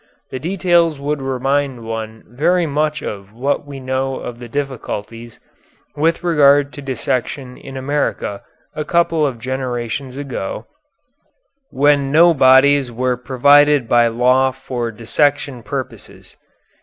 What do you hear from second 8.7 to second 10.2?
a couple of generations